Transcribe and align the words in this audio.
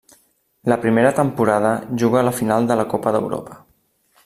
La 0.71 0.77
primera 0.85 1.11
temporada 1.17 1.73
juga 2.03 2.23
la 2.29 2.33
final 2.39 2.65
de 2.65 2.75
la 2.81 2.87
Copa 2.95 3.17
d'Europa. 3.17 3.63